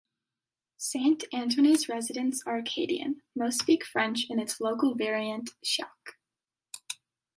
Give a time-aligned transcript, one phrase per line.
[0.79, 6.17] Saint-Antoine's residents are Acadian; most speak French in its local variant, Chiac.